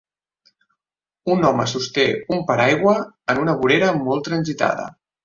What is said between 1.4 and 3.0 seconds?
home sosté un paraigua